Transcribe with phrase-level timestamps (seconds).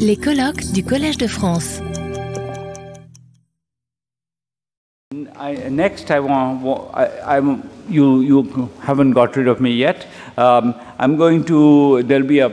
[0.00, 1.80] Les colloques du Collège de France.
[5.38, 6.90] I, next, I want.
[6.94, 8.22] I, am you.
[8.22, 10.06] You haven't got rid of me yet.
[10.36, 12.02] Um, I'm going to.
[12.02, 12.48] There'll be a,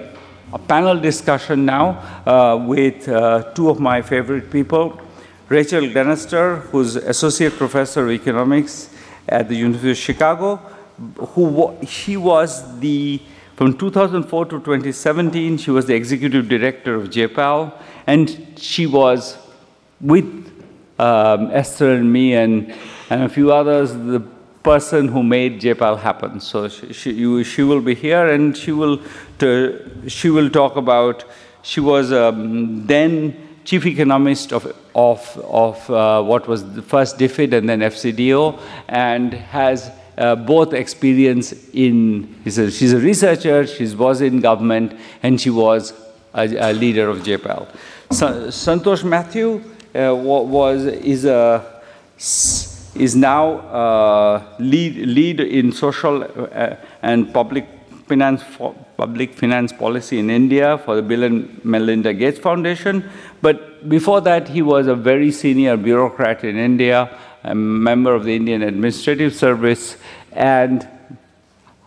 [0.54, 5.02] a panel discussion now uh, with uh, two of my favorite people,
[5.50, 8.90] Rachel Glennerster, who's associate professor of economics
[9.28, 10.58] at the University of Chicago,
[11.18, 13.20] who she was the
[13.56, 17.74] from 2004 to 2017, she was the executive director of JPAL,
[18.08, 19.38] and she was
[20.02, 20.26] with
[21.00, 22.74] um, Esther and me and,
[23.10, 24.22] and a few others, the
[24.64, 26.40] person who made JPAL happen.
[26.40, 29.02] So she, she, you, she will be here and she will,
[29.40, 31.26] to, she will talk about,
[31.62, 34.66] she was um, then chief economist of,
[34.96, 40.74] of, of uh, what was the first DFID and then FCDO, and has uh, both
[40.74, 45.94] experience in, a, she's a researcher, she was in government, and she was
[46.34, 47.68] a, a leader of JPAL.
[48.12, 49.64] So, Santhosh Mathew
[49.96, 51.82] uh, was, is, a,
[52.18, 57.68] is now uh, lead, lead in social uh, and public
[58.08, 58.44] finance,
[58.98, 63.10] public finance policy in India for the Bill and Melinda Gates Foundation.
[63.42, 67.10] But before that, he was a very senior bureaucrat in India
[67.44, 69.98] a member of the Indian Administrative Service,
[70.32, 70.88] and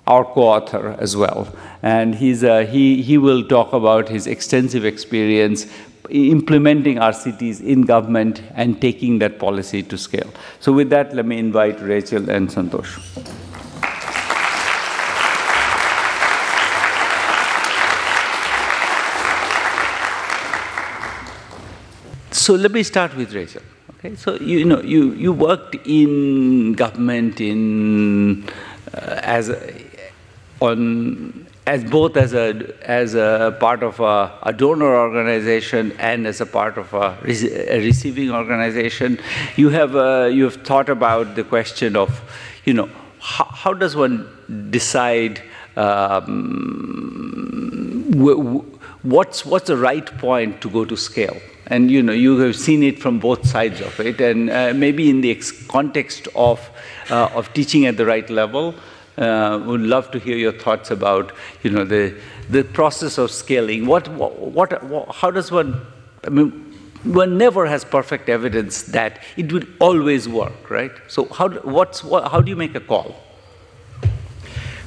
[0.07, 1.49] our co-author as well.
[1.83, 5.67] And he's, uh, he, he will talk about his extensive experience
[6.11, 10.33] implementing RCTs in government and taking that policy to scale.
[10.61, 13.01] So with that, let me invite Rachel and Santhosh.
[22.33, 23.63] So let me start with Rachel.
[23.99, 28.47] Okay, so you know you, you worked in government in
[28.93, 29.73] uh, as a,
[30.61, 36.43] on as both as a as a part of a, a donor organization and as
[36.43, 39.19] a part of a, a receiving organization.
[39.57, 42.21] You have uh, you have thought about the question of
[42.67, 44.29] you know how, how does one
[44.71, 45.43] decide.
[45.77, 46.33] Um,
[49.03, 51.37] what's what's the right point to go to scale
[51.69, 54.21] and you know you have seen it from both sides of it.
[54.21, 55.35] And uh, maybe in the
[55.69, 56.71] context of
[57.11, 58.75] uh, of teaching at the right level
[59.19, 61.33] uh, would love to hear your thoughts about
[61.63, 62.15] you know the
[62.51, 63.87] the process of scaling.
[63.87, 65.81] What what, what how does one
[66.25, 66.63] i mean
[67.05, 70.93] one never has perfect evidence that it will always work right?
[71.09, 73.17] So how what's what, how do you make a call?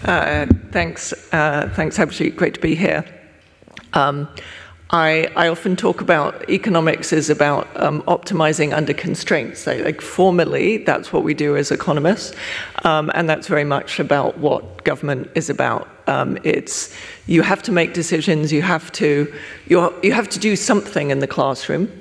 [0.04, 1.14] Uh, thanks.
[1.34, 2.36] Uh, thanks Abhijit.
[2.36, 3.04] great to be here.
[3.94, 4.30] Um,
[4.92, 9.60] I, I, often talk about economics is about um, optimizing under constraints.
[9.60, 12.36] So, like formally, that's what we do as economists,
[12.86, 15.88] um, and that's very much about what government is about.
[16.08, 16.92] Um, it's
[17.28, 18.52] you have to make decisions.
[18.52, 19.32] You have to
[19.68, 21.92] you you have to do something in the classroom.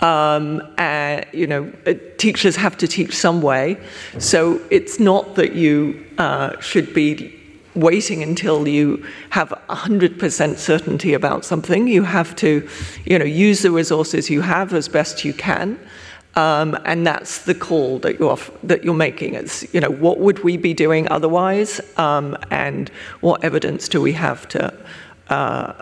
[0.00, 3.78] Um, and, you know, uh, teachers have to teach some way.
[4.18, 7.35] So it's not that you uh, should be
[7.76, 11.86] waiting until you have 100% certainty about something.
[11.86, 12.68] You have to,
[13.04, 15.78] you know, use the resources you have as best you can.
[16.34, 19.32] Um, and that's the call that you're that you're making.
[19.34, 22.90] It's you know what would we be doing otherwise, um, and
[23.22, 24.74] what evidence do we have to
[25.30, 25.72] uh,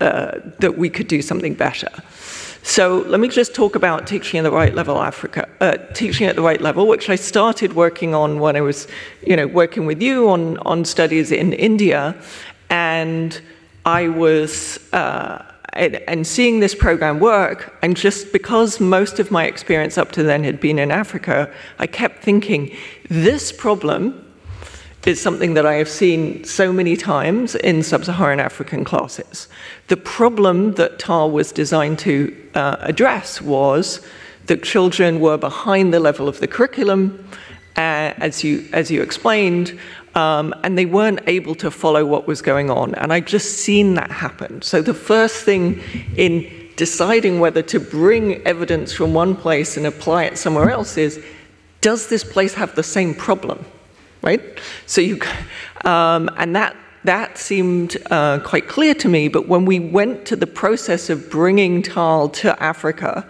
[0.00, 1.90] uh, that we could do something better.
[2.62, 6.36] So let me just talk about teaching at the right level Africa, uh, teaching at
[6.36, 8.88] the right level, which I started working on when I was,
[9.26, 12.14] you know, working with you on, on studies in India.
[12.68, 13.40] And
[13.86, 15.42] I was, uh,
[15.72, 20.22] and, and seeing this program work, and just because most of my experience up to
[20.22, 22.76] then had been in Africa, I kept thinking,
[23.08, 24.27] this problem
[25.06, 29.48] is something that I have seen so many times in sub Saharan African classes.
[29.86, 34.04] The problem that TARL was designed to uh, address was
[34.46, 37.28] that children were behind the level of the curriculum,
[37.76, 39.78] uh, as, you, as you explained,
[40.14, 42.94] um, and they weren't able to follow what was going on.
[42.96, 44.62] And I've just seen that happen.
[44.62, 45.80] So the first thing
[46.16, 51.22] in deciding whether to bring evidence from one place and apply it somewhere else is
[51.80, 53.64] does this place have the same problem?
[54.22, 54.42] Right?
[54.86, 55.20] So you,
[55.84, 59.28] um, and that that seemed uh, quite clear to me.
[59.28, 63.26] But when we went to the process of bringing TARL to Africa,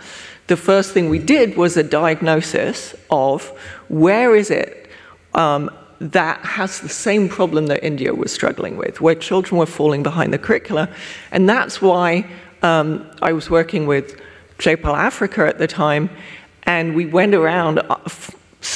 [0.49, 3.49] the first thing we did was a diagnosis of
[3.88, 4.88] where is it
[5.35, 5.70] um,
[6.00, 10.32] that has the same problem that India was struggling with, where children were falling behind
[10.32, 10.88] the curricula,
[11.32, 12.25] and that's why
[12.62, 14.20] um, I was working with
[14.58, 16.08] JPAL Africa at the time,
[16.64, 17.96] and we went around uh,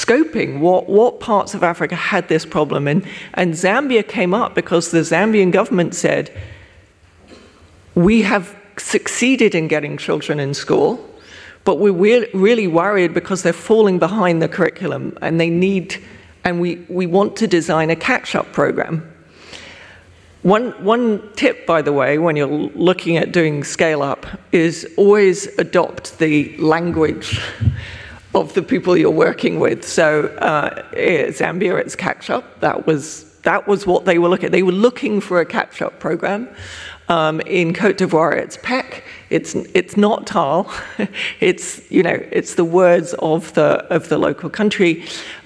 [0.03, 2.87] scoping what, what parts of Africa had this problem.
[2.87, 3.05] And,
[3.35, 6.35] and Zambia came up because the Zambian government said,
[7.95, 11.09] we have succeeded in getting children in school,
[11.63, 16.03] but we're really worried because they're falling behind the curriculum and they need,
[16.43, 19.09] and we, we want to design a catch up program.
[20.41, 25.47] One, one tip, by the way, when you're looking at doing scale up is always
[25.57, 27.39] adopt the language
[28.33, 29.87] of the people you're working with.
[29.87, 32.59] So uh, Zambia, it's catch up.
[32.61, 34.51] That was that was what they were looking.
[34.51, 36.47] They were looking for a catch up program.
[37.09, 39.03] Um, in Cote d'Ivoire, it's PEC.
[39.29, 40.71] It's it's not TARL.
[41.39, 45.03] it's you know it's the words of the of the local country,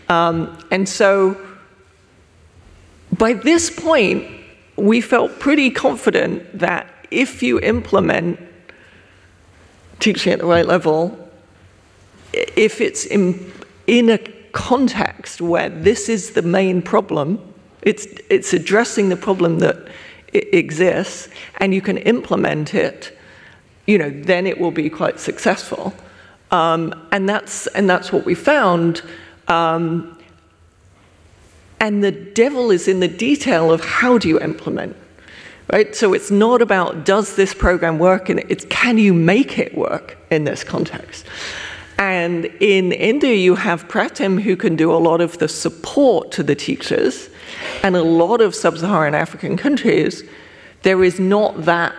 [0.08, 1.36] um, and so
[3.18, 4.26] by this point,
[4.76, 8.40] we felt pretty confident that if you implement
[10.00, 11.27] teaching at the right level,
[12.34, 13.52] if it's in,
[13.88, 14.18] in a
[14.52, 19.88] context where this is the main problem, it's, it's addressing the problem that
[20.34, 23.18] exists, and you can implement it,
[23.86, 25.94] you know, then it will be quite successful.
[26.52, 29.02] Um, and, that's, and that's what we found.
[29.48, 30.18] Um,
[31.80, 34.96] and the devil is in the detail of how do you implement,
[35.72, 35.96] right?
[35.96, 40.18] So it's not about does this program work, and it's can you make it work
[40.32, 41.26] in this context.
[41.98, 46.44] And in India, you have Pratham who can do a lot of the support to
[46.44, 47.30] the teachers.
[47.84, 50.24] And a lot of sub Saharan African countries,
[50.84, 51.96] there is not that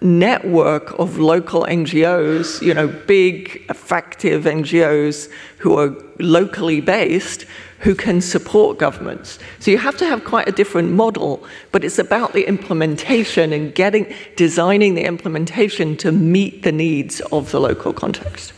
[0.00, 7.46] network of local NGOs, you know, big, effective NGOs who are locally based
[7.80, 9.38] who can support governments.
[9.58, 13.74] So you have to have quite a different model, but it's about the implementation and
[13.74, 18.52] getting designing the implementation to meet the needs of the local context.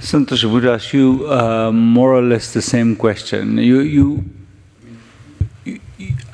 [0.00, 3.58] Santhosh, would ask you uh, more or less the same question.
[3.58, 4.24] You, you,
[5.64, 5.80] you,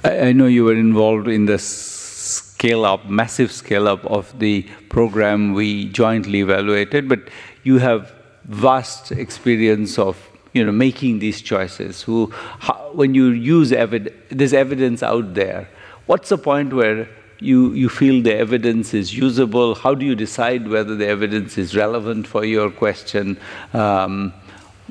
[0.05, 5.55] I know you were involved in the scale up, massive scale up of the program
[5.55, 7.21] we jointly evaluated, but
[7.63, 8.13] you have
[8.45, 12.03] vast experience of you know making these choices.
[12.03, 15.71] Who, how, when you use evidence, there's evidence out there.
[16.05, 17.09] What's the point where
[17.41, 19.75] you, you feel the evidence is usable?
[19.75, 23.39] How do you decide whether the evidence is relevant for your question?
[23.73, 24.33] Um,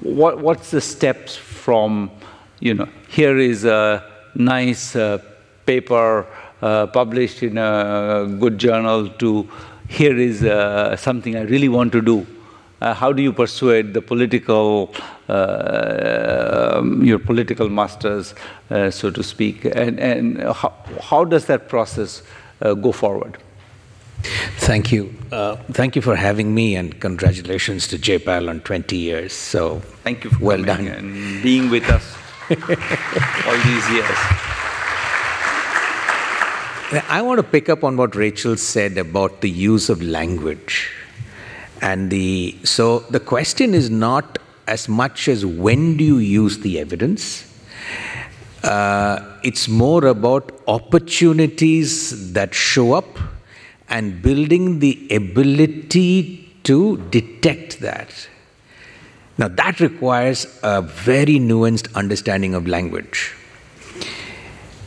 [0.02, 2.12] what, what's the steps from,
[2.60, 4.04] you know, here is a
[4.36, 5.20] nice uh,
[5.66, 6.26] paper
[6.62, 9.50] uh, published in a good journal to
[9.88, 12.26] here is uh, something I really want to do.
[12.84, 14.94] Uh, how do you persuade the political,
[15.30, 18.36] uh, um, your political masters,
[18.72, 22.24] uh, so to speak, and, and how, how does that process
[22.62, 23.38] uh, go forward.
[24.58, 25.14] Thank you.
[25.32, 29.34] Uh, thank you for having me, and congratulations to JPAL on 20 years.
[29.34, 32.16] So thank you for well done and being with us
[32.50, 34.18] all these years.
[37.10, 40.92] I want to pick up on what Rachel said about the use of language.
[41.84, 46.80] And the so the question is not as much as when do you use the
[46.80, 47.44] evidence,
[48.64, 53.20] uh, it's more about opportunities that show up
[53.90, 58.30] and building the ability to detect that.
[59.38, 63.36] Now, that requires a very nuanced understanding of language.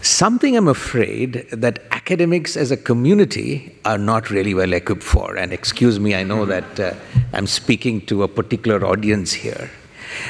[0.06, 5.36] Something I'm afraid that academics as a community are not really well equipped for.
[5.36, 6.94] And excuse me, I know that uh,
[7.32, 9.68] I'm speaking to a particular audience here.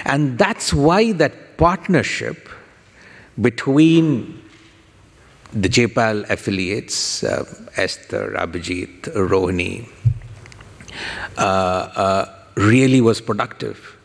[0.07, 2.49] And that's why that partnership
[3.39, 4.43] between
[5.53, 7.45] the JPAL affiliates, uh,
[7.77, 9.87] Esther, Abhijit, Rohini,
[11.37, 13.96] uh, uh, really was productive.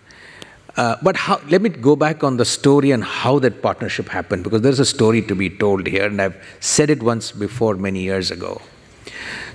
[0.77, 4.43] Uh, but how, let me go back on the story and how that partnership happened,
[4.43, 8.01] because there's a story to be told here, and I've said it once before many
[8.01, 8.61] years ago.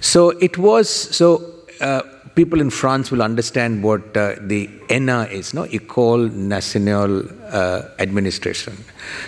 [0.01, 2.03] So it was, so uh,
[2.35, 5.65] people in France will understand what uh, the ENA is, no?
[5.65, 8.77] École Nationale uh, Administration.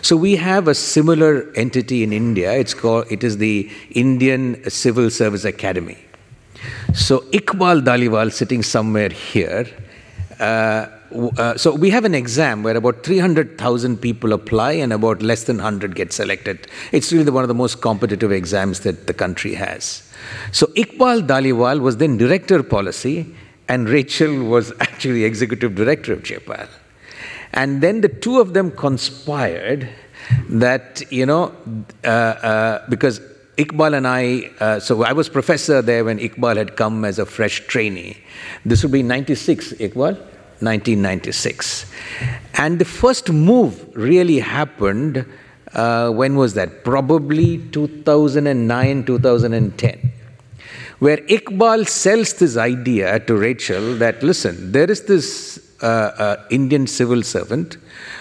[0.02, 2.52] So we have a similar entity in India.
[2.52, 5.96] It's called, it is the Indian Civil Service Academy.
[6.92, 9.66] So Iqbal Dhaliwal sitting somewhere here.
[11.10, 15.56] Uh, so we have an exam where about 300,000 people apply and about less than
[15.56, 16.66] 100 get selected.
[16.92, 20.02] It's really one of the most competitive exams that the country has.
[20.52, 23.34] So Iqbal Dhaliwal was then director policy,
[23.68, 26.68] and Rachel was actually executive director of JPAL.
[27.52, 29.88] And then the two of them conspired
[30.50, 31.54] that, you know,
[32.04, 33.20] uh, uh, because
[33.56, 37.24] Iqbal and I, uh, so I was professor there when Iqbal had come as a
[37.24, 38.18] fresh trainee.
[38.66, 40.22] This would be 96, Iqbal?
[40.60, 41.86] 1996.
[42.54, 45.24] And the first move really happened,
[45.74, 46.84] uh, when was that?
[46.84, 50.12] Probably 2009, 2010
[50.98, 56.86] where Iqbal sells this idea to Rachel that, listen, there is this uh, uh, Indian
[56.86, 57.76] civil servant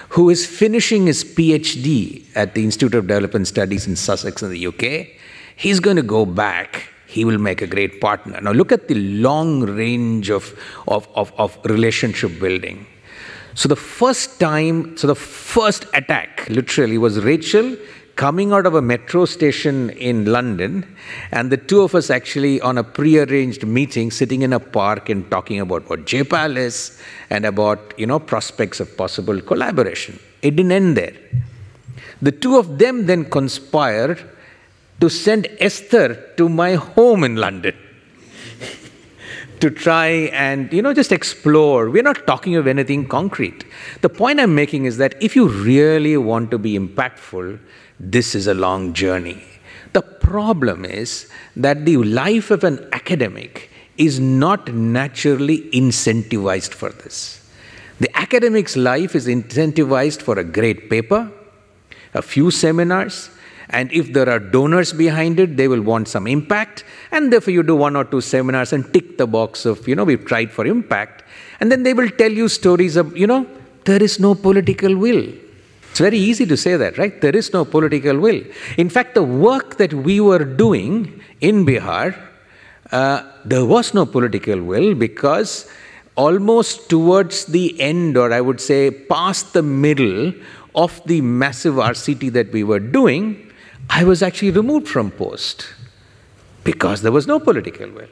[0.10, 4.68] who is finishing his PhD at the Institute of Development Studies in Sussex in the
[4.68, 5.08] UK.
[5.56, 6.90] He's going to go back.
[7.08, 8.40] He will make a great partner.
[8.42, 10.54] Now, look at the long range of,
[10.88, 12.86] of, of, of relationship building.
[13.56, 17.76] So, the first time, so the first attack literally was Rachel
[18.18, 20.84] coming out of a metro station in London,
[21.32, 25.30] and the two of us actually on a pre-arranged meeting, sitting in a park and
[25.32, 27.00] talking about what J-PAL is
[27.30, 30.20] and about you know prospects of possible collaboration.
[30.42, 31.16] It didn't end there.
[32.22, 34.20] The two of them then conspired
[35.00, 37.76] to send Esther to my home in London
[39.60, 43.66] to try and you know just explore we're not talking of anything concrete
[44.02, 47.60] the point i'm making is that if you really want to be impactful
[48.00, 49.44] this is a long journey.
[49.94, 57.44] The problem is that the life of an academic is not naturally incentivized for this.
[58.00, 61.32] The academic's life is incentivized for a great paper,
[62.14, 63.32] a few seminars,
[63.70, 67.64] and if there are donors behind it, they will want some impact, and therefore you
[67.64, 70.66] do one or two seminars and tick the box of, you know, we've tried for
[70.66, 71.24] impact,
[71.60, 73.46] and then they will tell you stories of, you know,
[73.86, 75.28] there is no political will.
[75.90, 77.20] It's very easy to say that, right?
[77.22, 78.44] There is no political will.
[78.78, 82.16] In fact, the work that we were doing in Bihar,
[82.92, 85.70] uh, there was no political will because
[86.16, 90.34] almost towards the end, or I would say past the middle
[90.76, 93.47] of the massive RCT that we were doing,
[93.90, 95.68] I was actually removed from post
[96.64, 98.10] because there was no political will.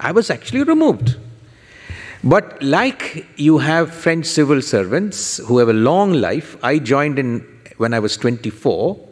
[0.00, 1.16] I was actually removed.
[2.22, 7.46] But like you have French civil servants who have a long life, I joined in
[7.76, 9.08] when I was 24.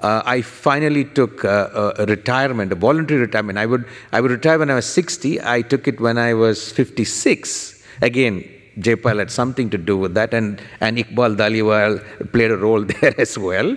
[0.00, 3.58] Uh, I finally took a, a, retirement, a voluntary retirement.
[3.58, 5.40] I would, I would retire when I was 60.
[5.42, 7.82] I took it when I was 56.
[8.02, 8.44] Again,
[8.78, 13.14] J-PAL had something to do with that, and, and Iqbal Dhaliwal played a role there
[13.18, 13.76] as well.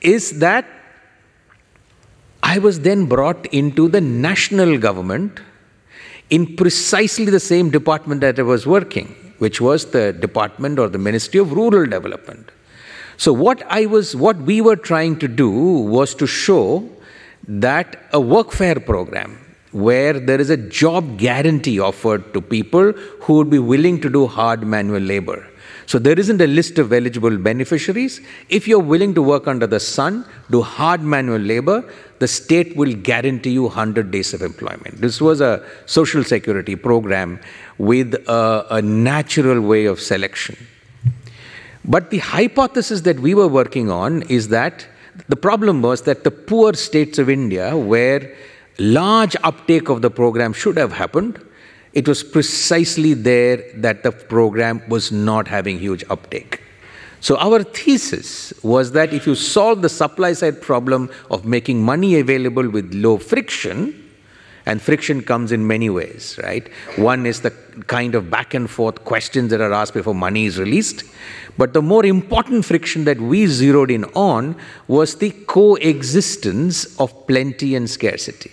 [0.00, 0.66] Is that
[2.54, 5.40] I was then brought into the national government
[6.30, 10.96] in precisely the same department that I was working, which was the Department or the
[10.98, 12.50] Ministry of Rural Development.
[13.18, 15.50] So what I was what we were trying to do
[15.96, 16.88] was to show
[17.66, 19.38] that a workfare program
[19.72, 24.26] where there is a job guarantee offered to people who would be willing to do
[24.26, 25.47] hard manual labor
[25.90, 28.20] so there isn't a list of eligible beneficiaries.
[28.50, 31.82] If you're willing to work under the sun, do hard manual labor,
[32.18, 35.00] the state will guarantee you 100 days of employment.
[35.00, 37.40] This was a social security program
[37.78, 40.58] with a, a natural way of selection.
[41.86, 44.86] But the hypothesis that we were working on is that
[45.28, 48.36] the problem was that the poor states of India, where
[48.78, 51.42] large uptake of the program should have happened,
[51.92, 56.62] it was precisely there that the program was not having huge uptake.
[57.20, 62.20] So, our thesis was that if you solve the supply side problem of making money
[62.20, 64.04] available with low friction,
[64.66, 66.68] and friction comes in many ways, right?
[66.96, 67.50] One is the
[67.86, 71.04] kind of back and forth questions that are asked before money is released.
[71.56, 77.74] But the more important friction that we zeroed in on was the coexistence of plenty
[77.76, 78.52] and scarcity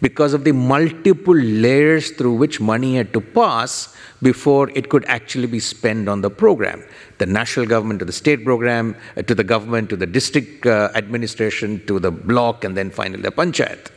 [0.00, 5.46] because of the multiple layers through which money had to pass before it could actually
[5.46, 6.82] be spent on the program.
[7.18, 10.90] The national government to the state program, uh, to the government, to the district uh,
[10.94, 13.90] administration, to the block, and then finally the panchayat.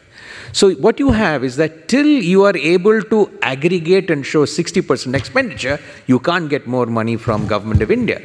[0.52, 5.16] So, what you have is that till you are able to aggregate and show 60%
[5.16, 8.22] expenditure, you can't get more money from Government of India.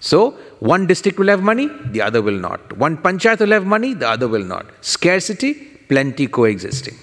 [0.00, 2.76] So, one district will have money, the other will not.
[2.78, 4.66] One panchayat will have money, the other will not.
[4.80, 6.96] Scarcity, plenty coexisting.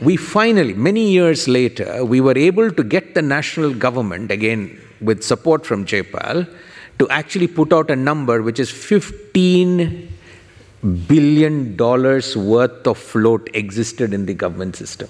[0.00, 5.22] We finally, many years later, we were able to get the national government, again with
[5.22, 6.46] support from J-PAL,
[6.98, 10.12] to actually put out a number which is 15
[11.08, 15.08] billion dollars worth of float existed in the government system.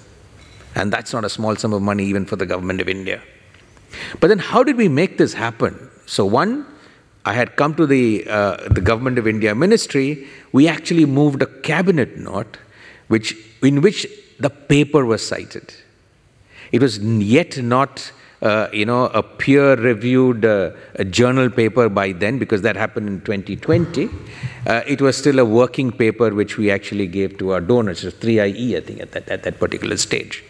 [0.75, 3.21] And that's not a small sum of money even for the government of India.
[4.19, 5.89] But then how did we make this happen?
[6.05, 6.65] So one,
[7.25, 11.47] I had come to the, uh, the Government of India ministry, we actually moved a
[11.47, 12.57] cabinet note
[13.07, 14.07] which, in which
[14.39, 15.73] the paper was cited.
[16.71, 20.71] It was yet not uh, you know, a peer-reviewed uh,
[21.09, 24.09] journal paper by then, because that happened in 2020.
[24.67, 28.77] Uh, it was still a working paper which we actually gave to our donors, 3IE,
[28.77, 30.43] I think, at that, at that particular stage.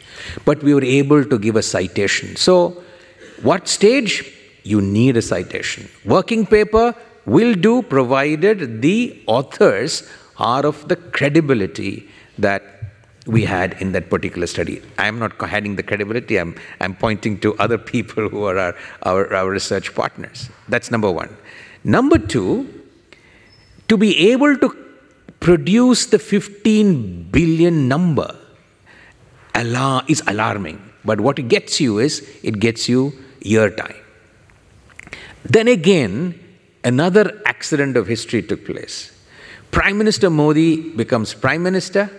[0.44, 2.36] But we were able to give a citation.
[2.36, 2.84] So,
[3.44, 4.32] what stage?
[4.66, 5.90] You need a citation.
[6.04, 6.96] Working paper
[7.26, 12.64] will do provided the authors are of the credibility that
[13.26, 14.82] we had in that particular study.
[14.98, 19.34] I'm not having the credibility, I'm, I'm pointing to other people who are our, our,
[19.34, 20.50] our research partners.
[20.68, 21.36] That's number one.
[21.84, 22.84] Number two,
[23.88, 24.70] to be able to
[25.40, 28.36] produce the 15 billion number
[30.08, 30.82] is alarming.
[31.04, 33.96] But what it gets you is it gets you year time.
[35.46, 36.40] Then again,
[36.84, 39.12] another accident of history took place.
[39.72, 42.10] Prime Minister Modi becomes Prime Minister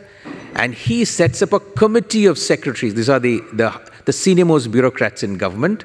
[0.55, 2.95] and he sets up a committee of secretaries.
[2.95, 3.73] These are the, the,
[4.05, 5.85] the senior most bureaucrats in government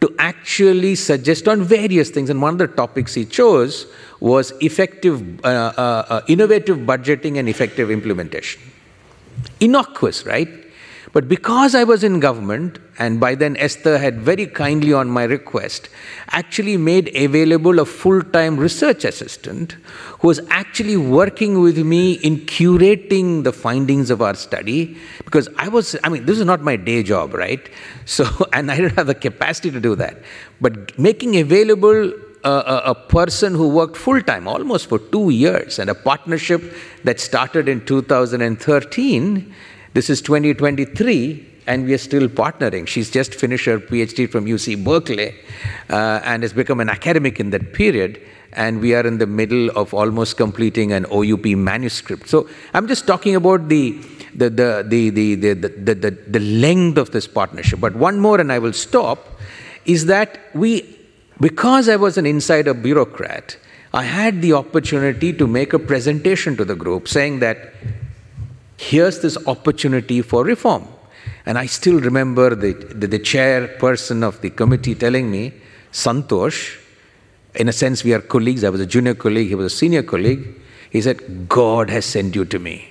[0.00, 2.28] to actually suggest on various things.
[2.30, 3.86] And one of the topics he chose
[4.20, 8.60] was effective, uh, uh, uh, innovative budgeting and effective implementation.
[9.60, 10.48] Innocuous, right?
[11.12, 15.24] But because I was in government, and by then Esther had very kindly, on my
[15.24, 15.90] request,
[16.30, 19.72] actually made available a full time research assistant
[20.20, 24.96] who was actually working with me in curating the findings of our study.
[25.24, 27.68] Because I was, I mean, this is not my day job, right?
[28.04, 30.18] So, and I didn't have the capacity to do that.
[30.60, 32.12] But making available
[32.44, 36.62] a, a, a, person who worked full time, almost for two years, and a partnership
[37.04, 39.54] that started in 2013
[39.94, 42.86] this is 2023, and we are still partnering.
[42.86, 45.34] She's just finished her PhD from UC Berkeley
[45.90, 48.20] uh, and has become an academic in that period.
[48.54, 52.28] And we are in the middle of almost completing an OUP manuscript.
[52.28, 53.98] So I'm just talking about the
[54.34, 57.80] the, the, the, the, the, the, the, the length of this partnership.
[57.80, 59.28] But one more, and I will stop,
[59.84, 60.98] is that we,
[61.40, 63.58] because I was an insider bureaucrat,
[63.92, 67.74] I had the opportunity to make a presentation to the group saying that
[68.82, 70.86] here's this opportunity for reform.
[71.46, 75.52] And I still remember the, the, the chairperson of the committee telling me,
[75.92, 76.78] Santhosh,
[77.54, 78.64] in a sense, we are colleagues.
[78.64, 80.60] I was a junior colleague, he was a senior colleague.
[80.90, 82.88] He said, God has sent you to me.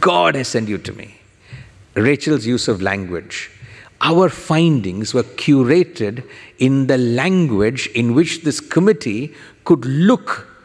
[0.00, 1.18] God has sent you to me.
[1.94, 3.50] Rachel's use of language.
[4.00, 6.28] Our findings were curated
[6.58, 10.55] in the language in which this committee could look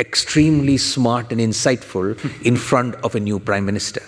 [0.00, 4.02] extremely smart and insightful in front of a new prime minister.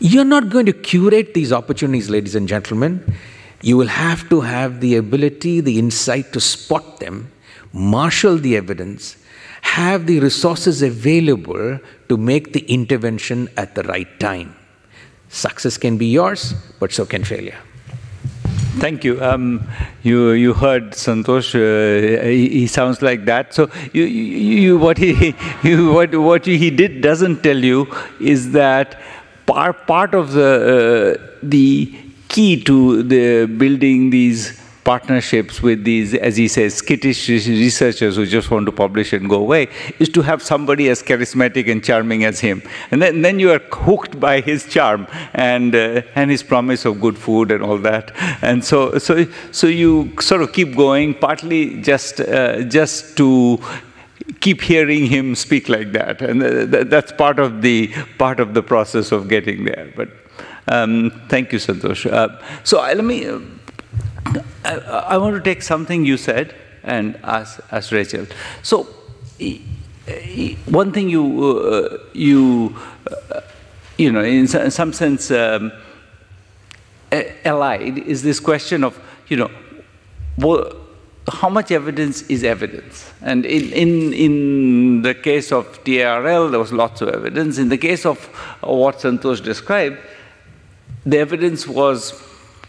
[0.00, 3.14] You're not going to curate these opportunities, ladies and gentlemen.
[3.60, 7.30] You will have to have the ability, the insight to spot them,
[7.72, 9.16] marshal the evidence,
[9.60, 14.56] have the resources available to make the intervention at the right time.
[15.28, 17.58] Success can be yours, but so can failure.
[18.80, 19.22] Thank you.
[19.22, 19.68] Um,
[20.02, 21.54] you you heard Santhosh.
[21.54, 23.52] Uh, he, he, sounds like that.
[23.52, 27.86] So you, you, you what he you, what what he did doesn't tell you
[28.18, 28.98] is that
[29.44, 31.94] part part of the uh, the
[32.28, 38.50] key to the building these partnerships with these, as he says, skittish researchers who just
[38.50, 39.68] want to publish and go away,
[39.98, 42.62] is to have somebody as charismatic and charming as him.
[42.90, 47.00] And then, then you are hooked by his charm and, uh, and his promise of
[47.00, 48.12] good food and all that.
[48.42, 53.60] And so, so, so you sort of keep going, partly just, uh, just to
[54.40, 56.20] keep hearing him speak like that.
[56.22, 59.92] And uh, that's part of, the, part of the process of getting there.
[59.94, 60.10] But
[60.68, 62.10] um, thank you, Santhosh.
[62.10, 63.28] Uh, so let me
[64.80, 68.26] I, I, want to take something you said and ask, ask Rachel.
[68.62, 68.88] So,
[70.66, 72.76] one thing you, uh, you,
[73.10, 73.40] uh,
[73.98, 75.72] you know, in some sense, um,
[77.44, 79.50] allied is this question of, you know,
[81.30, 83.10] how much evidence is evidence?
[83.20, 87.58] And in, in, in the case of TARL, there was lots of evidence.
[87.58, 88.18] In the case of
[88.60, 89.98] what Santhosh described,
[91.06, 92.20] the evidence was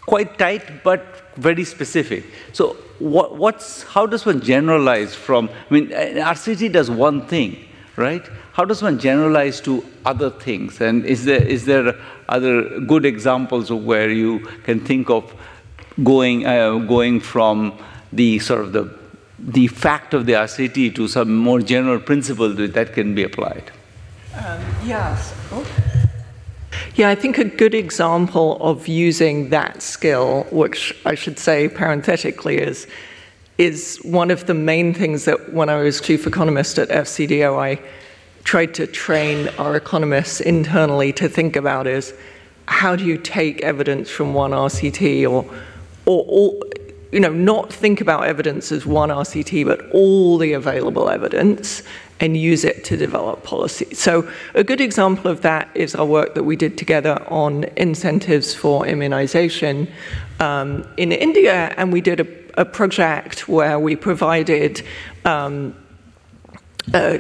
[0.02, 2.26] quite tight, but very specific.
[2.52, 7.66] So what, what's, how does one generalize from, I mean, RCT does one thing,
[7.96, 8.28] right?
[8.54, 10.80] How does one generalize to other things?
[10.80, 11.96] And is there, is there
[12.30, 15.34] other good examples of where you can think of
[16.04, 17.78] going, uh, going from
[18.12, 18.96] the sort of the,
[19.40, 23.72] the fact of the RCT to some more general principle that can be applied?
[24.36, 25.34] Um, yes.
[25.52, 25.93] Oh.
[26.96, 32.58] Yeah, I think a good example of using that skill, which I should say parenthetically
[32.58, 32.88] is,
[33.58, 37.80] is one of the main things that when I was chief economist at FCDO, I
[38.44, 42.14] tried to train our economists internally to think about is
[42.68, 45.46] how do you take evidence from one RCT or,
[46.06, 46.60] or, or
[47.12, 51.84] you know, not think about evidence as one RCT, but all the available evidence
[52.24, 53.94] and use it to develop policy.
[53.94, 58.56] So, a good example of that is our work that we did together on incentives
[58.56, 59.90] for immunization
[60.40, 64.82] um, in India, and we did a, a, project where we provided
[65.26, 65.76] um,
[66.94, 67.18] uh,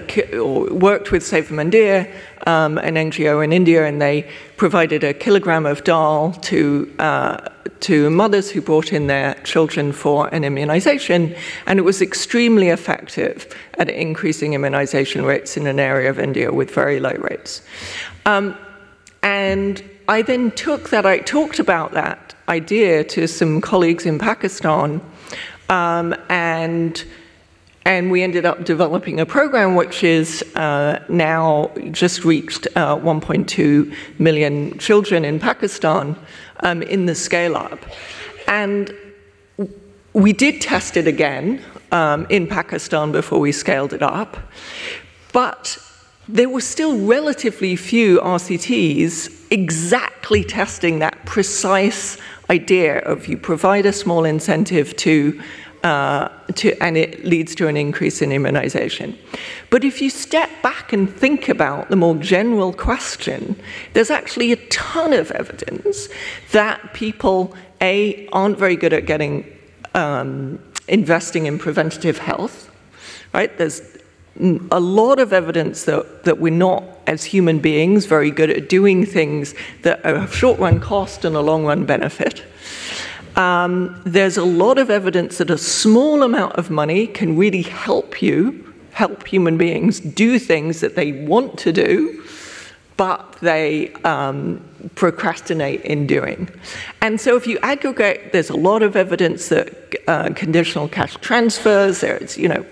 [0.71, 2.11] worked with Seva Mandir,
[2.45, 7.49] um, an NGO in India, and they provided a kilogram of dal to uh,
[7.79, 11.35] to mothers who brought in their children for an immunization,
[11.67, 16.71] and it was extremely effective at increasing immunization rates in an area of India with
[16.71, 17.61] very low rates.
[18.25, 18.57] Um,
[19.21, 25.01] and I then took that, I talked about that idea to some colleagues in Pakistan,
[25.69, 27.03] um, and
[27.85, 33.93] and we ended up developing a program which is uh, now just reached uh, 1.2
[34.19, 36.15] million children in Pakistan
[36.61, 37.79] um, in the scale up.
[38.47, 38.93] And
[40.13, 44.37] we did test it again um, in Pakistan before we scaled it up.
[45.33, 45.77] But
[46.27, 52.17] there were still relatively few RCTs exactly testing that precise
[52.49, 55.41] idea of you provide a small incentive to
[55.83, 59.17] uh, to, and it leads to an increase in immunization.
[59.69, 63.55] But if you step back and think about the more general question,
[63.93, 66.07] there's actually a ton of evidence
[66.51, 69.45] that people, A, aren't very good at getting
[69.93, 72.71] um, investing in preventative health,
[73.33, 73.55] right?
[73.57, 73.81] There's
[74.39, 79.05] a lot of evidence that, that we're not, as human beings, very good at doing
[79.05, 82.43] things that have short run cost and a long run benefit.
[83.35, 88.21] Um, there's a lot of evidence that a small amount of money can really help
[88.21, 92.23] you, help human beings do things that they want to do,
[92.95, 94.63] but they um,
[94.95, 96.47] procrastinate in doing.
[97.01, 102.01] And so, if you aggregate, there's a lot of evidence that uh, conditional cash transfers,
[102.01, 102.65] there's, you know,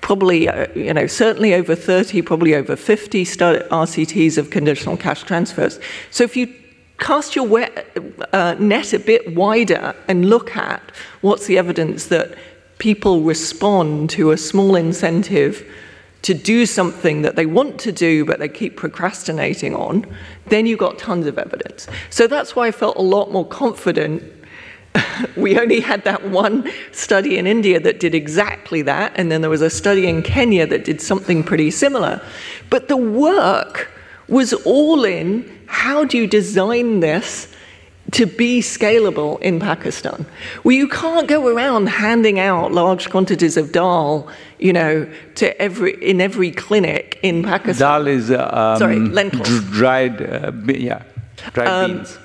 [0.00, 5.78] probably, uh, you know, certainly over 30, probably over 50 RCTs of conditional cash transfers.
[6.10, 6.52] So, if you
[7.02, 7.66] cast your
[8.32, 10.80] uh, net a bit wider and look at
[11.20, 12.34] what's the evidence that
[12.78, 15.68] people respond to a small incentive
[16.22, 20.06] to do something that they want to do but they keep procrastinating on,
[20.46, 21.88] then you've got tons of evidence.
[22.10, 24.22] So that's why I felt a lot more confident.
[25.36, 29.50] we only had that one study in India that did exactly that, and then there
[29.50, 32.24] was a study in Kenya that did something pretty similar.
[32.70, 33.90] But the work
[34.28, 37.48] was all in how do you design this
[38.10, 40.26] to be scalable in Pakistan?
[40.64, 45.92] Well, you can't go around handing out large quantities of dal, you know, to every
[46.10, 47.88] in every clinic in Pakistan.
[47.88, 51.02] Dal is um, sorry lentils, dried, uh, yeah,
[51.54, 52.18] dried um, beans.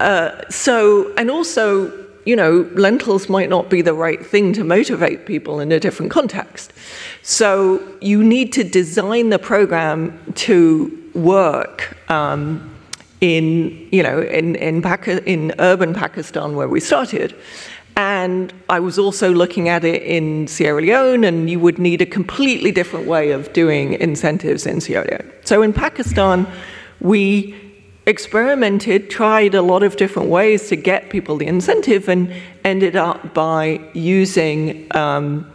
[0.00, 1.92] Uh, so, and also,
[2.24, 6.10] you know, lentils might not be the right thing to motivate people in a different
[6.10, 6.72] context.
[7.22, 11.96] So, you need to design the program to work.
[12.08, 12.73] Um,
[13.24, 14.82] in, you know, in, in,
[15.26, 17.34] in urban Pakistan where we started.
[17.96, 22.06] And I was also looking at it in Sierra Leone, and you would need a
[22.06, 25.32] completely different way of doing incentives in Sierra Leone.
[25.44, 26.46] So in Pakistan,
[27.00, 27.54] we
[28.06, 32.30] experimented, tried a lot of different ways to get people the incentive, and
[32.64, 35.46] ended up by using um,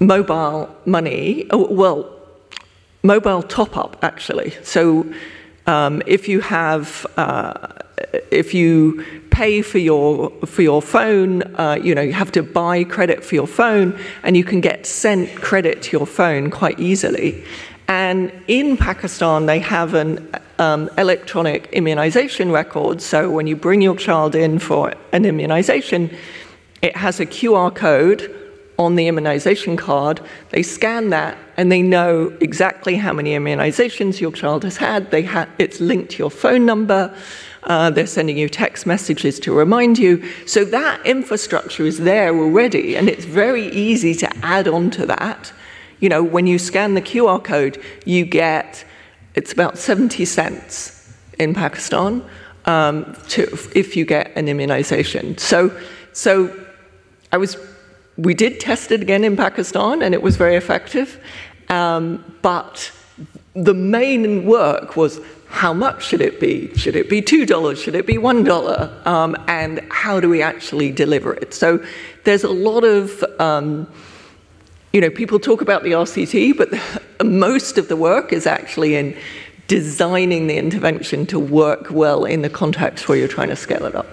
[0.00, 2.10] mobile money, oh, well,
[3.02, 4.50] mobile top up actually.
[4.62, 5.06] So
[5.66, 7.68] um, if you have, uh,
[8.30, 12.84] if you pay for your for your phone, uh, you know you have to buy
[12.84, 17.44] credit for your phone, and you can get sent credit to your phone quite easily.
[17.86, 23.02] And in Pakistan, they have an um, electronic immunization record.
[23.02, 26.10] So when you bring your child in for an immunization,
[26.80, 28.43] it has a QR code
[28.78, 30.20] on the immunization card.
[30.50, 35.10] They scan that and they know exactly how many immunizations your child has had.
[35.10, 37.14] They ha- it's linked to your phone number.
[37.64, 40.22] Uh, they're sending you text messages to remind you.
[40.46, 45.52] So that infrastructure is there already, and it's very easy to add on to that.
[46.00, 48.84] You know, when you scan the QR code, you get
[49.34, 52.24] it's about 70 cents in Pakistan
[52.66, 53.42] um, to,
[53.74, 55.36] if you get an immunization.
[55.38, 55.76] So,
[56.12, 56.54] so
[57.32, 57.56] I was
[58.16, 61.20] we did test it again in Pakistan and it was very effective.
[61.68, 62.92] Um, but
[63.54, 66.74] the main work was how much should it be?
[66.74, 67.82] Should it be $2?
[67.82, 69.06] Should it be $1?
[69.06, 71.54] Um, and how do we actually deliver it?
[71.54, 71.84] So
[72.24, 73.86] there's a lot of, um,
[74.92, 78.96] you know, people talk about the RCT, but the, most of the work is actually
[78.96, 79.16] in
[79.68, 83.94] designing the intervention to work well in the context where you're trying to scale it
[83.94, 84.06] up.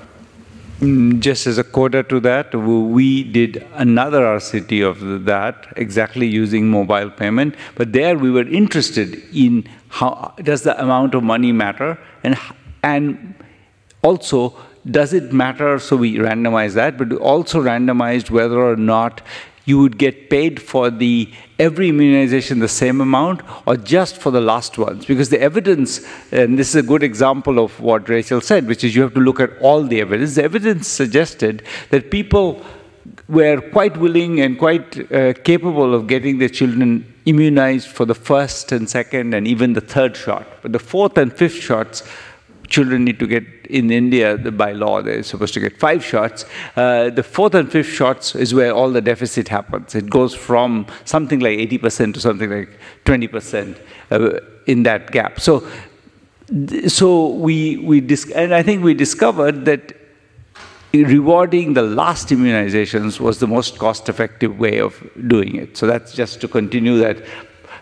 [0.82, 6.68] Mm, just as a coda to that, we did another RCT of that, exactly using
[6.72, 7.54] mobile payment.
[7.76, 12.36] But there we were interested in how does the amount of money matter, and
[12.82, 13.36] and
[14.02, 14.58] also
[14.90, 15.78] does it matter?
[15.78, 19.22] So we randomized that, but also randomized whether or not
[19.66, 24.42] you would get paid for the every immunization the same amount or just for the
[24.42, 25.06] last ones?
[25.06, 28.96] Because the evidence and this is a good example of what Rachel said which is
[28.96, 30.36] you have to look at all the evidence.
[30.36, 32.64] The evidence suggested that people
[33.28, 38.72] were quite willing and quite uh, capable of getting their children immunized for the first
[38.72, 40.48] and second and even the third shot.
[40.62, 42.04] But the fourth and fifth shots
[42.72, 46.46] children need to get in India by law they're supposed to get five shots.
[46.76, 49.94] Uh, the fourth and fifth shots is where all the deficit happens.
[49.94, 52.70] It goes from something like 80% to something like
[53.06, 53.80] 20%
[54.12, 55.40] uh, in that gap.
[55.40, 55.68] So,
[56.88, 59.94] so we we dis- and I think we discovered that
[60.94, 65.78] rewarding the last immunizations was the most cost effective way of doing it.
[65.78, 67.18] So that's just to continue that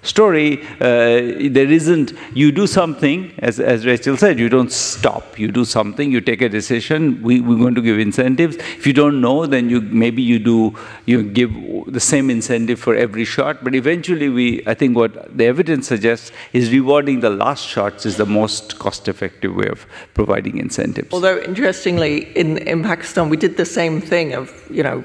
[0.02, 5.38] story, uh, there isn't, you do something, as, as Rachel said, you don't stop.
[5.38, 8.56] You do something, you take a decision, we, we're going to give incentives.
[8.56, 11.52] If you don't know, then you maybe you do, you give
[11.88, 13.64] the same incentive for every shot.
[13.64, 18.18] But eventually, we, I think what the evidence suggests is rewarding the last shots is
[18.18, 21.14] the most cost effective way of providing incentives.
[21.14, 25.04] Although, interestingly, in, in Pakistan, we did the same thing of, you know,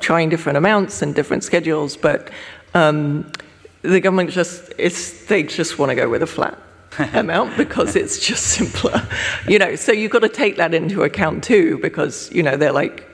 [0.00, 2.30] trying different amounts and different schedules, but
[2.74, 3.30] um,
[3.82, 6.58] the government just it's they just want to go with a flat
[7.14, 9.06] amount because it's just simpler.
[9.48, 12.72] You know so you've got to take that into account too because you know they're
[12.72, 13.08] like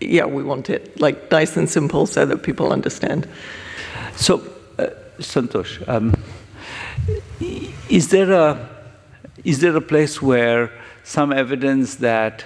[0.00, 3.28] yeah we want it like nice and simple so that people understand.
[4.16, 4.38] So
[4.78, 6.14] uh, santhosh um,
[7.88, 8.68] is there a
[9.44, 10.70] is there a place where
[11.04, 12.44] some evidence that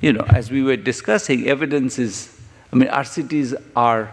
[0.00, 2.38] you know as we were discussing evidence is
[2.72, 4.12] i mean rcts are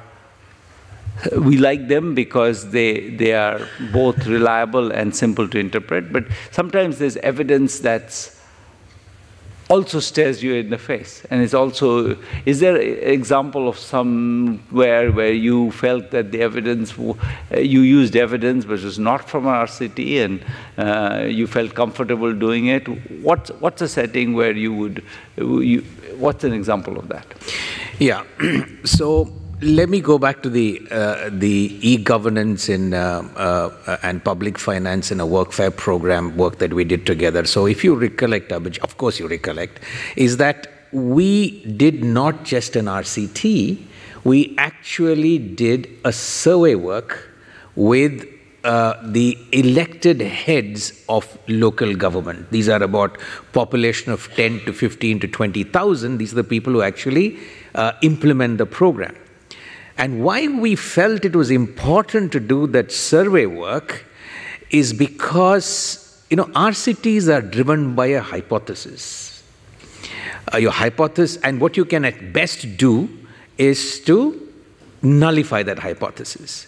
[1.38, 6.98] we like them because they, they are both reliable and simple to interpret, but sometimes
[7.00, 8.36] there's evidence that's
[9.68, 11.26] also stares you in the face.
[11.32, 16.96] And it's also, is there an example of somewhere where you felt that the evidence,
[16.98, 20.46] you used evidence which was not from RCT and
[20.78, 22.88] uh, you felt comfortable doing it?
[23.22, 25.04] What, what's a setting where you would,
[25.38, 25.82] you,
[26.18, 27.26] what's an example of that?
[27.98, 28.24] Yeah,
[28.84, 29.34] so
[29.66, 35.12] let me go back to the uh, the e-governance in uh, uh, and public finance
[35.12, 37.46] in a workfare program work that we did together.
[37.46, 39.80] So, if you recollect, of course you recollect,
[40.16, 43.82] is that we did not just an RCT,
[44.24, 47.28] we actually did a survey work
[47.76, 48.28] with
[48.64, 52.50] uh, the elected heads of local government.
[52.52, 53.18] These are about
[53.52, 56.18] population of 10 to 15 to 20,000.
[56.18, 57.40] These are the people who actually
[57.74, 59.16] uh, implement the program.
[59.98, 64.06] And why we felt it was important to do that survey work
[64.70, 69.44] is because, you know, RCTs are driven by a hypothesis.
[70.54, 73.10] Uh, your hypothesis, and what you can at best do
[73.58, 74.52] is to
[75.02, 76.68] nullify that hypothesis.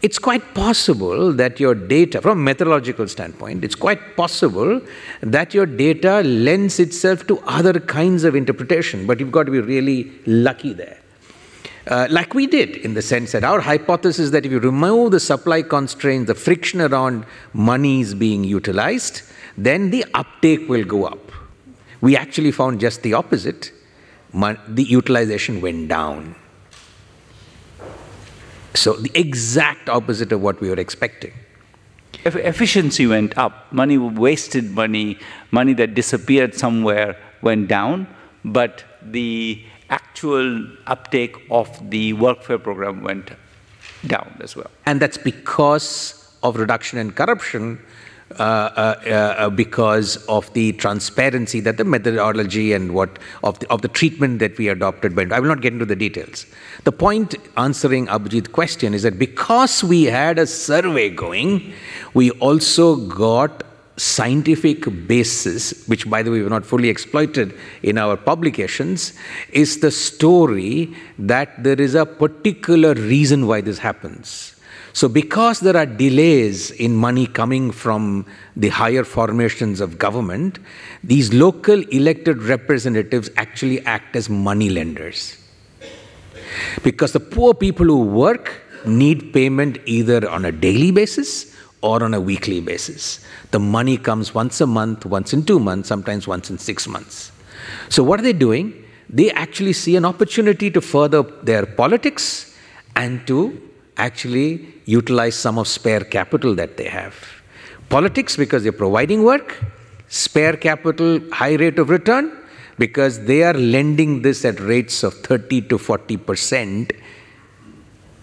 [0.00, 4.80] It's quite possible that your data, from a methodological standpoint, it's quite possible
[5.20, 9.60] that your data lends itself to other kinds of interpretation, but you've got to be
[9.60, 11.01] really lucky there.
[11.86, 15.18] Uh, like we did, in the sense that our hypothesis that if you remove the
[15.20, 19.22] supply constraints, the friction around money is being utilized,
[19.58, 21.32] then the uptake will go up.
[22.00, 23.72] We actually found just the opposite.
[24.32, 26.36] the utilization went down.
[28.74, 31.32] So, the exact opposite of what we were expecting.
[32.24, 33.72] Efficiency went up.
[33.72, 35.18] Money, wasted money,
[35.50, 38.06] money that disappeared somewhere went down,
[38.44, 43.30] but the actual uptake of the workfare program went
[44.06, 44.70] down as well.
[44.86, 47.78] And that's because of reduction in corruption,
[48.38, 53.82] uh, uh, uh, because of the transparency that the methodology and what of the, of
[53.82, 55.14] the treatment that we adopted.
[55.14, 56.46] But I will not get into the details.
[56.84, 61.74] The point answering Abhijit's question is that because we had a survey going,
[62.14, 63.62] we also got
[63.96, 69.12] scientific basis, which by the way we've not fully exploited in our publications,
[69.52, 74.56] is the story that there is a particular reason why this happens.
[74.94, 78.26] So, because there are delays in money coming from
[78.56, 80.58] the higher formations of government,
[81.02, 85.38] these local elected representatives actually act as money lenders.
[86.82, 91.51] Because the poor people who work need payment either on a daily basis
[91.82, 93.24] or on a weekly basis.
[93.50, 97.32] The money comes once a month, once in two months, sometimes once in six months.
[97.88, 98.84] So, what are they doing?
[99.08, 102.56] They actually see an opportunity to further their politics
[102.96, 103.60] and to
[103.96, 107.14] actually utilize some of spare capital that they have.
[107.88, 109.62] Politics because they're providing work,
[110.08, 112.32] spare capital, high rate of return,
[112.78, 116.92] because they are lending this at rates of 30 to 40 percent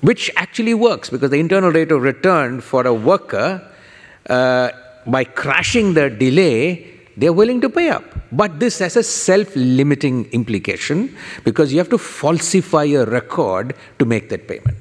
[0.02, 3.62] which actually works because the internal rate of return for a worker,
[4.30, 4.70] uh,
[5.06, 8.04] by crashing the delay, they're willing to pay up.
[8.32, 14.06] But this has a self limiting implication because you have to falsify a record to
[14.06, 14.78] make that payment.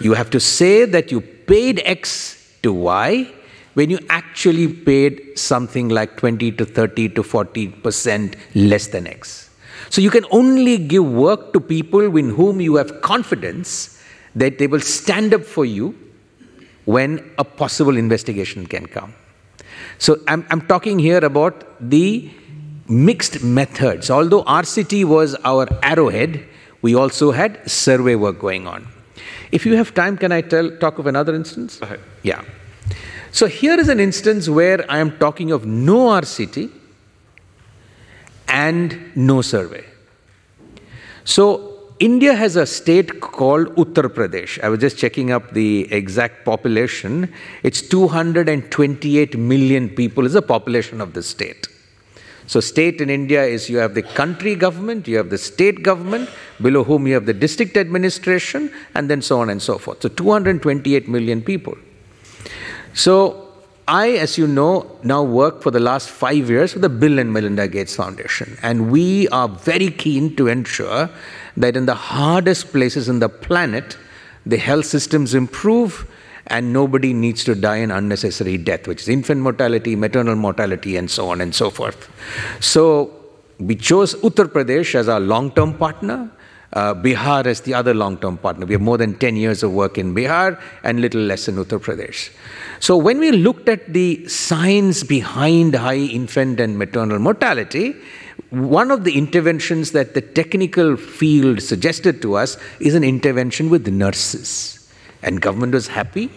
[0.00, 3.32] You have to say that you paid X to Y
[3.74, 9.50] when you actually paid something like 20 to 30 to 40% less than X.
[9.90, 13.93] So you can only give work to people in whom you have confidence
[14.34, 15.94] that they will stand up for you
[16.84, 19.14] when a possible investigation can come.
[19.98, 22.30] So I'm, I'm talking here about the
[22.88, 24.10] mixed methods.
[24.10, 26.46] Although RCT was our arrowhead,
[26.82, 28.86] we also had survey work going on.
[29.52, 31.80] If you have time, can I tell, talk of another instance?
[32.22, 32.42] Yeah.
[33.30, 36.70] So here is an instance where I am talking of no RCT
[38.48, 39.84] and no survey.
[41.24, 44.60] So India has a state called Uttar Pradesh.
[44.64, 47.32] I was just checking up the exact population.
[47.62, 51.68] It's 228 million people is the population of the state.
[52.48, 56.28] So state in India is you have the country government, you have the state government,
[56.60, 60.02] below whom you have the district administration, and then so on and so forth.
[60.02, 61.76] So 228 million people.
[62.92, 63.52] So
[63.86, 67.32] I, as you know, now work for the last five years with the Bill and
[67.32, 71.08] Melinda Gates Foundation, and we are very keen to ensure
[71.56, 73.96] that in the hardest places in the planet,
[74.44, 76.10] the health systems improve
[76.48, 81.10] and nobody needs to die an unnecessary death, which is infant mortality, maternal mortality, and
[81.10, 82.10] so on and so forth.
[82.60, 83.24] So
[83.58, 86.30] we chose Uttar Pradesh as our long term partner.
[86.72, 88.66] Uh, Bihar as the other long term partner.
[88.66, 91.78] We have more than 10 years of work in Bihar and little less in Uttar
[91.78, 92.30] Pradesh.
[92.80, 97.94] So, when we looked at the science behind high infant and maternal mortality,
[98.54, 103.86] one of the interventions that the technical field suggested to us is an intervention with
[103.88, 104.88] nurses.
[105.22, 106.30] And government was happy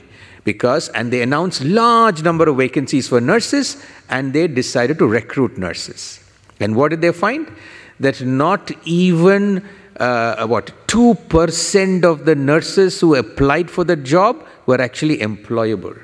[0.43, 5.58] because, and they announced large number of vacancies for nurses and they decided to recruit
[5.58, 6.23] nurses.
[6.60, 7.51] And what did they find?
[7.99, 9.67] That not even
[9.99, 15.99] uh, what 2% of the nurses who applied for the job were actually employable.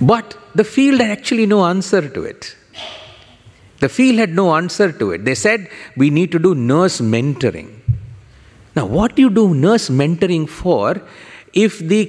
[0.00, 2.56] But the field had actually no answer to it.
[3.82, 5.24] The field had no answer to it.
[5.24, 7.70] They said, we need to do nurse mentoring.
[8.76, 11.02] Now, what do you do nurse mentoring for
[11.52, 12.02] if the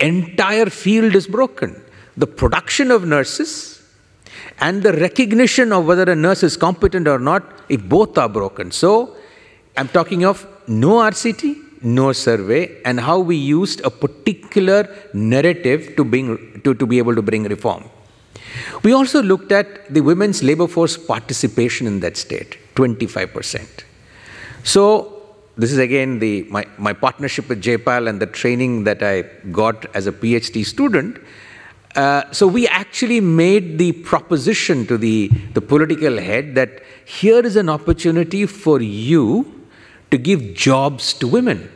[0.00, 1.70] entire field is broken?
[2.16, 3.52] The production of nurses
[4.58, 8.70] and the recognition of whether a nurse is competent or not, if both are broken.
[8.70, 9.14] So,
[9.76, 16.04] I'm talking of no RCT, no survey, and how we used a particular narrative to,
[16.04, 17.84] bring, to, to be able to bring reform.
[18.82, 23.84] We also looked at the women's labor force participation in that state, 25%.
[24.64, 25.18] So,
[25.56, 29.84] this is again the, my, my partnership with J-PAL and the training that I got
[29.94, 31.18] as a PhD student
[31.94, 37.56] uh, so we actually made the proposition to the, the political head that here is
[37.56, 39.66] an opportunity for you
[40.10, 41.70] to give jobs to women.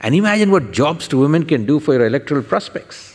[0.00, 3.09] And imagine what jobs to women can do for your electoral prospects.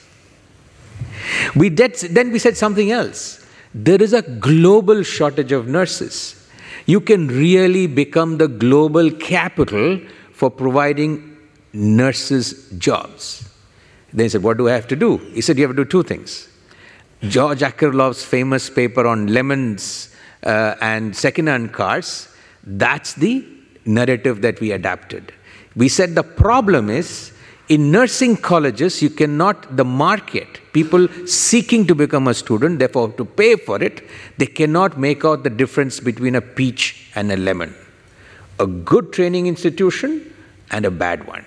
[1.56, 3.46] We did, then we said something else.
[3.74, 6.48] There is a global shortage of nurses.
[6.86, 10.00] You can really become the global capital
[10.34, 11.38] for providing
[11.74, 13.50] nurses jobs.
[14.14, 15.18] Then he said, What do I have to do?
[15.18, 16.48] He said, You have to do two things.
[17.22, 22.30] George Akerlof's famous paper on lemons uh, and second-hand cars,
[22.64, 23.46] that's the
[23.86, 25.34] narrative that we adapted.
[25.76, 27.32] We said the problem is
[27.68, 33.26] in nursing colleges, you cannot, the market, people seeking to become a student, therefore to
[33.26, 37.74] pay for it, they cannot make out the difference between a peach and a lemon.
[38.60, 40.34] A good training institution
[40.72, 41.46] and a bad one.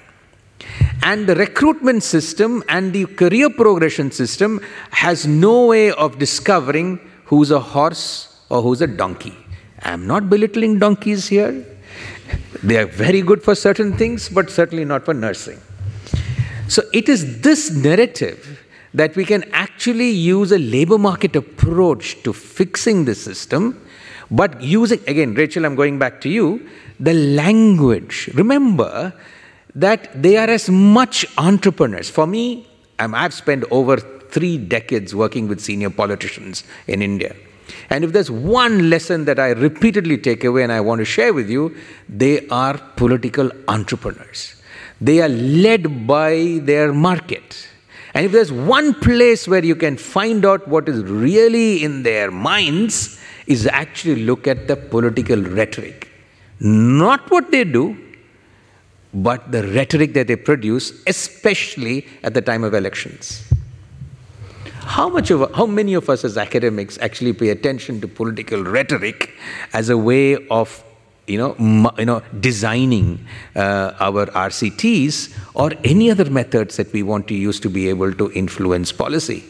[1.03, 7.51] And the recruitment system and the career progression system has no way of discovering who's
[7.53, 9.37] a horse or who's a donkey.
[9.83, 11.65] I'm not belittling donkeys here.
[12.65, 15.61] They are very good for certain things, but certainly not for nursing.
[16.69, 18.65] So it is this narrative
[18.95, 23.85] that we can actually use a labor market approach to fixing the system,
[24.31, 26.69] but using, again, Rachel, I'm going back to you,
[27.01, 28.31] the language.
[28.35, 29.13] Remember,
[29.75, 32.11] that they are as much entrepreneurs.
[32.11, 32.67] For me,
[32.99, 37.35] I've spent over three decades working with senior politicians in India.
[37.91, 41.33] And if there's one lesson that I repeatedly take away and I want to share
[41.33, 41.77] with you,
[42.09, 44.58] they are political entrepreneurs.
[45.01, 47.69] They are led by their market.
[48.15, 52.31] And if there's one place where you can find out what is really in their
[52.31, 56.11] minds, is actually look at the political rhetoric.
[56.61, 57.97] Not what they do,
[59.15, 63.45] but the rhetoric that they produce, especially at the time of elections.
[64.83, 69.35] How much of how many of us as academics actually pay attention to political rhetoric
[69.73, 70.83] as a way of
[71.29, 77.29] you know, you know, designing uh, our RCTs or any other methods that we want
[77.29, 79.45] to use to be able to influence policy.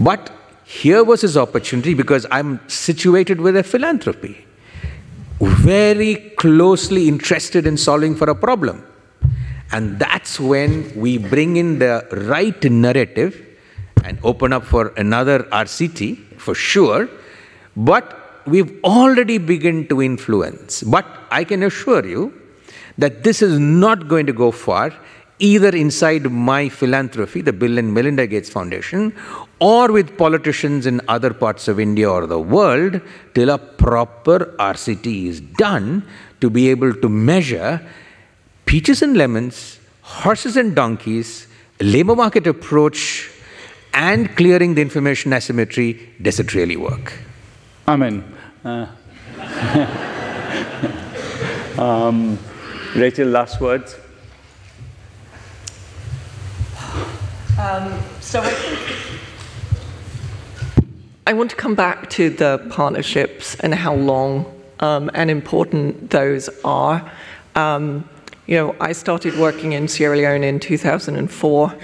[0.00, 0.30] But
[0.64, 4.44] here was his opportunity because I'm situated with a philanthropy,
[5.40, 8.84] very closely interested in solving for a problem.
[9.72, 13.42] And that's when we bring in the right narrative
[14.04, 17.08] and open up for another RCT for sure.
[17.76, 20.82] But we've already begun to influence.
[20.82, 22.32] But I can assure you
[22.98, 24.92] that this is not going to go far
[25.38, 29.14] either inside my philanthropy, the Bill and Melinda Gates Foundation,
[29.60, 33.00] or with politicians in other parts of India or the world
[33.34, 36.06] till a proper RCT is done
[36.40, 37.86] to be able to measure
[38.64, 41.46] peaches and lemons, horses and donkeys,
[41.80, 43.30] labor market approach,
[43.92, 47.12] and clearing the information asymmetry, does it really work?
[47.88, 48.35] Amen.
[48.66, 48.86] Uh,
[51.78, 52.36] um,
[52.96, 53.96] Rachel, last words?
[57.60, 58.52] Um, so I,
[61.28, 66.48] I want to come back to the partnerships and how long um, and important those
[66.64, 67.08] are.
[67.54, 68.08] Um,
[68.48, 71.74] you know, I started working in Sierra Leone in 2004,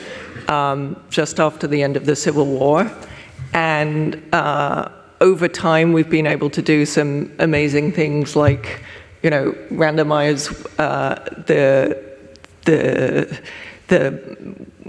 [0.48, 2.90] um, just after the end of the Civil War,
[3.54, 4.88] and uh,
[5.22, 8.84] over time we've been able to do some amazing things like,
[9.22, 11.14] you know, randomize uh,
[11.46, 11.96] the
[12.64, 13.40] the
[13.86, 14.10] the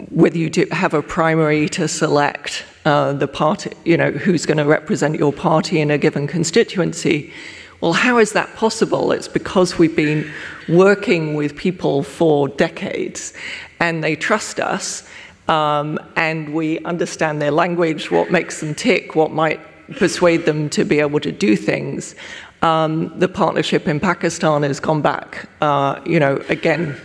[0.10, 4.58] whether you do have a primary to select uh, the party, you know, who's going
[4.58, 7.32] to represent your party in a given constituency.
[7.80, 9.12] Well, how is that possible?
[9.12, 10.32] It's because we've been
[10.68, 13.34] working with people for decades
[13.80, 15.08] and they trust us
[15.48, 19.60] um, and we understand their language, what makes them tick, what might
[19.92, 22.16] persuade them to be able to do things.
[22.62, 27.00] Um, the partnership in Pakistan has gone back, uh, you know, again,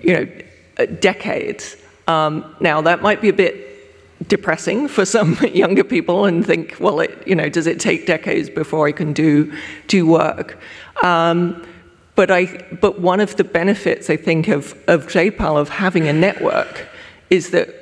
[0.00, 1.76] you know, decades.
[2.06, 7.00] Um, now, that might be a bit depressing for some younger people and think, well,
[7.00, 9.52] it, you know, does it take decades before I can do,
[9.88, 10.58] do work?
[11.02, 11.66] Um,
[12.14, 12.44] but, I,
[12.80, 16.86] but one of the benefits, I think, of, of J-PAL, of having a network,
[17.30, 17.74] is that,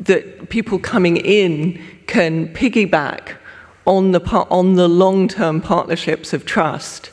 [0.00, 3.36] that people coming in can piggyback
[3.86, 4.20] on the,
[4.50, 7.10] on the long-term partnerships of trust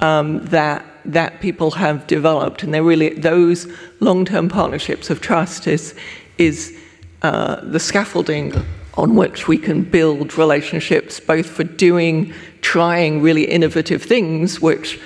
[0.00, 3.66] um, that that people have developed, and they're really those
[4.00, 5.94] long-term partnerships of trust is
[6.38, 6.78] is
[7.22, 8.52] uh, the scaffolding
[8.94, 15.00] on which we can build relationships, both for doing, trying really innovative things, which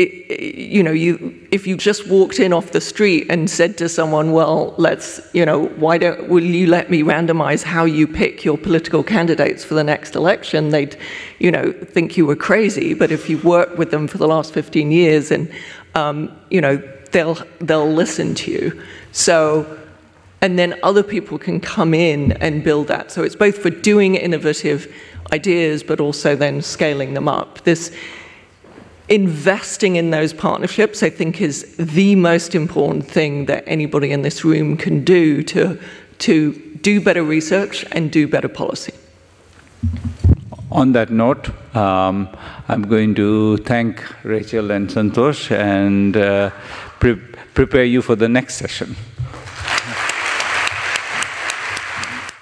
[0.00, 3.88] it, you know, you, if you just walked in off the street and said to
[3.88, 8.44] someone, well, let's, you know, why don't, will you let me randomize how you pick
[8.44, 10.70] your political candidates for the next election?
[10.70, 10.96] They'd,
[11.38, 12.94] you know, think you were crazy.
[12.94, 15.50] But if you worked with them for the last 15 years and,
[15.94, 16.76] um, you know,
[17.12, 18.82] they'll, they'll listen to you.
[19.12, 19.78] So,
[20.40, 23.10] and then other people can come in and build that.
[23.10, 24.92] So it's both for doing innovative
[25.32, 27.62] ideas, but also then scaling them up.
[27.64, 27.94] This,
[29.10, 34.44] investing in those partnerships, I think, is the most important thing that anybody in this
[34.44, 35.76] room can do to,
[36.20, 38.92] to do better research and do better policy.
[40.70, 42.28] On that note, um,
[42.68, 46.50] I'm going to thank Rachel and Santhosh and uh,
[47.00, 47.16] pre
[47.54, 48.94] prepare you for the next session.